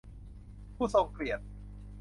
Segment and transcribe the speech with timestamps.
[0.75, 1.43] ผู้ทรงเกียรติ